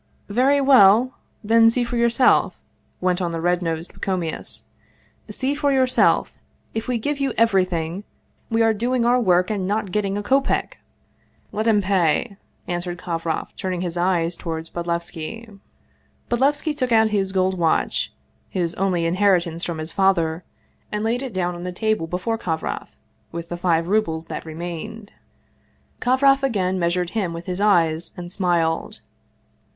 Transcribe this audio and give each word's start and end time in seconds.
"Very 0.41 0.59
well, 0.59 1.19
then, 1.43 1.69
see 1.69 1.83
for 1.83 1.95
yourself," 1.95 2.59
went 3.01 3.21
on 3.21 3.31
the 3.31 3.39
red 3.39 3.61
nosed 3.61 3.93
Pacomius," 3.93 4.63
see 5.29 5.53
for 5.53 5.71
yourself. 5.71 6.33
If 6.73 6.87
we 6.87 6.97
give 6.97 7.19
you 7.19 7.33
every 7.37 7.65
thing, 7.65 8.03
we 8.49 8.63
are 8.63 8.73
doing 8.73 9.05
our 9.05 9.21
work 9.21 9.51
and 9.51 9.67
not 9.67 9.91
getting 9.91 10.17
a 10.17 10.23
kopeck!"" 10.23 10.79
Let 11.51 11.67
him 11.67 11.83
pay," 11.83 12.37
answered 12.67 12.97
Kovroff, 12.97 13.49
turning 13.55 13.81
his 13.81 13.95
eyes 13.95 14.35
to 14.37 14.47
ward 14.49 14.71
Bodlevski. 14.73 15.59
Bodlevski 16.31 16.75
took 16.75 16.91
out 16.91 17.09
his 17.09 17.31
gold 17.31 17.59
watch, 17.59 18.11
his 18.49 18.73
only 18.81 19.05
inheritance 19.05 19.63
from 19.63 19.77
his 19.77 19.91
father, 19.91 20.43
and 20.91 21.03
laid 21.03 21.21
it 21.21 21.31
down 21.31 21.53
on 21.53 21.61
the 21.63 21.71
table 21.71 22.07
before 22.07 22.39
Kov 22.39 22.63
roff, 22.63 22.89
with 23.31 23.49
the 23.49 23.55
five 23.55 23.87
rubles 23.87 24.25
that 24.29 24.45
remained. 24.47 25.11
Kovroff 26.01 26.41
again 26.41 26.79
measured 26.79 27.11
him 27.11 27.33
with 27.33 27.45
his 27.45 27.61
eyes 27.61 28.13
and 28.17 28.31
smiled. 28.31 29.01